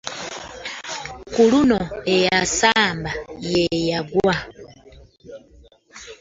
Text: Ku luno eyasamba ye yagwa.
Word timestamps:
Ku 1.33 1.41
luno 1.51 1.79
eyasamba 2.15 3.11
ye 3.49 3.63
yagwa. 3.89 4.35